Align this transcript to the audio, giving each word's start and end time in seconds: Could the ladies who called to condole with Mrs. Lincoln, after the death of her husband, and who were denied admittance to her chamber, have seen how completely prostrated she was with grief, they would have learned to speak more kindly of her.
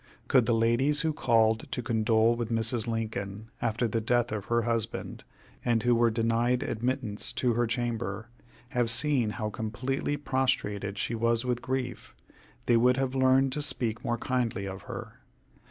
Could 0.27 0.47
the 0.47 0.55
ladies 0.55 1.01
who 1.01 1.13
called 1.13 1.71
to 1.71 1.83
condole 1.83 2.33
with 2.35 2.49
Mrs. 2.49 2.87
Lincoln, 2.87 3.51
after 3.61 3.87
the 3.87 4.01
death 4.01 4.31
of 4.31 4.45
her 4.45 4.63
husband, 4.63 5.23
and 5.63 5.83
who 5.83 5.93
were 5.93 6.09
denied 6.09 6.63
admittance 6.63 7.31
to 7.33 7.53
her 7.53 7.67
chamber, 7.67 8.27
have 8.69 8.89
seen 8.89 9.29
how 9.29 9.51
completely 9.51 10.17
prostrated 10.17 10.97
she 10.97 11.13
was 11.13 11.45
with 11.45 11.61
grief, 11.61 12.15
they 12.65 12.77
would 12.77 12.97
have 12.97 13.13
learned 13.13 13.51
to 13.51 13.61
speak 13.61 14.03
more 14.03 14.17
kindly 14.17 14.65
of 14.67 14.81
her. 14.89 15.19